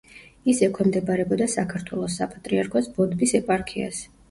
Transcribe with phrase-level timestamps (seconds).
[0.53, 4.05] ის ექვემდებარებოდა საქართველოს საპატრიარქოს ბოდბის ეპარქიას.